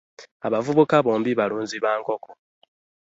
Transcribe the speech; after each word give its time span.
Abavubuka 0.47 0.95
bombi 1.05 1.31
balunzi 1.39 1.77
ba 1.83 1.91
nkoko. 2.01 2.29